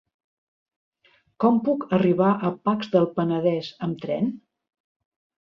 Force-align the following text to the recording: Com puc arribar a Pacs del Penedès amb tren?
Com 1.45 1.59
puc 1.67 1.85
arribar 1.97 2.31
a 2.33 2.51
Pacs 2.69 2.91
del 2.97 3.07
Penedès 3.21 3.71
amb 3.91 4.03
tren? 4.09 4.35